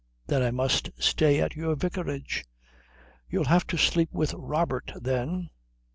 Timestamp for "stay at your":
0.97-1.75